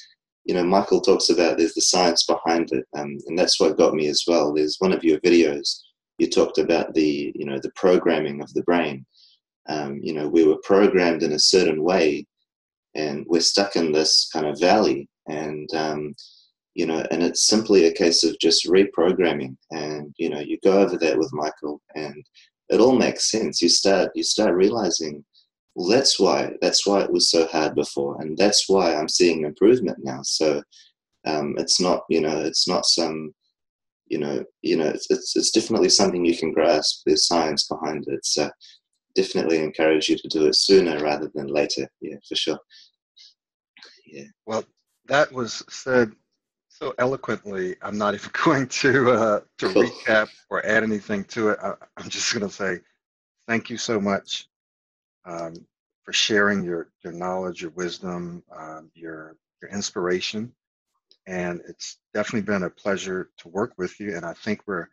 you 0.45 0.53
know, 0.53 0.63
Michael 0.63 1.01
talks 1.01 1.29
about 1.29 1.57
there's 1.57 1.73
the 1.73 1.81
science 1.81 2.25
behind 2.25 2.71
it, 2.71 2.85
um, 2.97 3.17
and 3.27 3.37
that's 3.37 3.59
what 3.59 3.77
got 3.77 3.95
me 3.95 4.07
as 4.07 4.23
well. 4.27 4.53
There's 4.53 4.77
one 4.79 4.93
of 4.93 5.03
your 5.03 5.19
videos 5.21 5.79
you 6.17 6.29
talked 6.29 6.57
about 6.57 6.93
the 6.93 7.31
you 7.35 7.45
know 7.45 7.59
the 7.59 7.71
programming 7.75 8.41
of 8.41 8.53
the 8.53 8.63
brain. 8.63 9.05
Um, 9.67 9.99
you 10.01 10.13
know, 10.13 10.27
we 10.27 10.45
were 10.45 10.57
programmed 10.63 11.23
in 11.23 11.33
a 11.33 11.39
certain 11.39 11.83
way, 11.83 12.25
and 12.93 13.25
we're 13.27 13.41
stuck 13.41 13.75
in 13.75 13.91
this 13.91 14.29
kind 14.31 14.45
of 14.45 14.59
valley, 14.59 15.09
and 15.27 15.69
um, 15.73 16.15
you 16.75 16.85
know, 16.85 17.03
and 17.09 17.23
it's 17.23 17.47
simply 17.47 17.85
a 17.85 17.93
case 17.93 18.23
of 18.23 18.37
just 18.39 18.67
reprogramming. 18.67 19.55
And 19.71 20.13
you 20.17 20.29
know, 20.29 20.39
you 20.39 20.59
go 20.63 20.79
over 20.79 20.97
that 20.97 21.17
with 21.17 21.33
Michael, 21.33 21.81
and 21.95 22.23
it 22.69 22.79
all 22.79 22.95
makes 22.95 23.31
sense. 23.31 23.61
You 23.61 23.69
start 23.69 24.11
you 24.13 24.23
start 24.23 24.53
realizing 24.53 25.23
well, 25.75 25.89
that's 25.89 26.19
why 26.19 26.51
that's 26.61 26.85
why 26.85 27.01
it 27.01 27.11
was 27.11 27.29
so 27.29 27.47
hard 27.47 27.75
before, 27.75 28.21
and 28.21 28.37
that's 28.37 28.69
why 28.69 28.93
I'm 28.93 29.09
seeing 29.09 29.43
improvement 29.43 29.97
now. 30.03 30.19
So 30.23 30.61
um, 31.25 31.55
it's 31.57 31.79
not 31.79 32.03
you 32.09 32.21
know 32.21 32.39
it's 32.39 32.67
not 32.67 32.85
some 32.85 33.33
you 34.07 34.19
know 34.19 34.43
you 34.61 34.77
know 34.77 34.87
it's, 34.87 35.09
it's, 35.09 35.35
it's 35.35 35.51
definitely 35.51 35.89
something 35.89 36.25
you 36.25 36.37
can 36.37 36.53
grasp. 36.53 37.03
There's 37.05 37.27
science 37.27 37.67
behind 37.67 38.05
it. 38.07 38.25
So 38.25 38.49
definitely 39.15 39.59
encourage 39.59 40.09
you 40.09 40.17
to 40.17 40.27
do 40.27 40.45
it 40.47 40.55
sooner 40.55 40.99
rather 40.99 41.31
than 41.33 41.47
later. 41.47 41.87
Yeah, 42.01 42.17
for 42.27 42.35
sure. 42.35 42.59
Yeah. 44.05 44.27
Well, 44.45 44.65
that 45.07 45.31
was 45.31 45.63
said 45.69 46.11
so 46.77 46.93
eloquently. 46.99 47.75
I'm 47.81 47.97
not 47.97 48.13
even 48.15 48.31
going 48.43 48.67
to 48.67 49.11
uh, 49.11 49.39
to 49.59 49.67
recap 49.67 50.29
or 50.49 50.65
add 50.65 50.83
anything 50.83 51.23
to 51.25 51.49
it. 51.49 51.59
I, 51.61 51.73
am 51.97 52.09
just 52.09 52.33
going 52.33 52.47
to 52.47 52.53
say 52.53 52.79
thank 53.47 53.69
you 53.69 53.77
so 53.77 53.99
much 53.99 54.47
um, 55.25 55.53
for 56.03 56.13
sharing 56.13 56.63
your 56.63 56.89
your 57.03 57.13
knowledge, 57.13 57.61
your 57.61 57.71
wisdom, 57.71 58.43
um, 58.55 58.91
your 58.93 59.37
your 59.61 59.71
inspiration, 59.71 60.53
and 61.27 61.61
it's 61.67 61.97
definitely 62.13 62.45
been 62.45 62.63
a 62.63 62.69
pleasure 62.69 63.29
to 63.37 63.47
work 63.49 63.73
with 63.77 63.99
you. 63.99 64.15
And 64.15 64.25
I 64.25 64.33
think 64.33 64.61
we're 64.67 64.87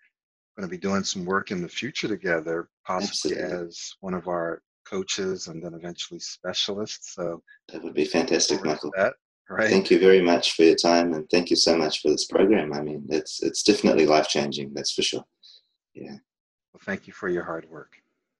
going 0.56 0.68
to 0.68 0.70
be 0.70 0.78
doing 0.78 1.02
some 1.02 1.24
work 1.24 1.50
in 1.50 1.62
the 1.62 1.68
future 1.68 2.08
together, 2.08 2.68
possibly 2.86 3.38
Absolutely. 3.38 3.68
as 3.68 3.94
one 4.00 4.14
of 4.14 4.28
our 4.28 4.62
coaches 4.88 5.46
and 5.46 5.64
then 5.64 5.74
eventually 5.74 6.20
specialists. 6.20 7.14
So 7.14 7.42
that 7.68 7.82
would 7.82 7.94
be 7.94 8.04
fantastic, 8.04 8.64
Michael. 8.64 8.92
That, 8.96 9.14
right. 9.50 9.70
Thank 9.70 9.90
you 9.90 9.98
very 9.98 10.20
much 10.20 10.52
for 10.52 10.62
your 10.62 10.76
time, 10.76 11.12
and 11.14 11.28
thank 11.30 11.50
you 11.50 11.56
so 11.56 11.76
much 11.76 12.00
for 12.00 12.10
this 12.10 12.26
program. 12.26 12.72
I 12.72 12.80
mean, 12.82 13.06
it's 13.10 13.42
it's 13.42 13.62
definitely 13.62 14.06
life 14.06 14.28
changing. 14.28 14.72
That's 14.74 14.92
for 14.92 15.02
sure. 15.02 15.24
Yeah. 15.94 16.16
Well, 16.72 16.80
thank 16.84 17.06
you 17.06 17.12
for 17.12 17.28
your 17.28 17.44
hard 17.44 17.68
work. 17.68 17.96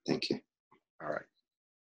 Thank 0.06 0.30
you. 0.30 0.40
All 1.02 1.10
right. 1.10 1.22